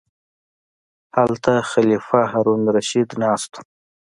هلته 1.17 1.51
خلیفه 1.71 2.19
هارون 2.31 2.61
الرشید 2.67 3.09
ناست 3.21 3.51
و. 3.57 3.61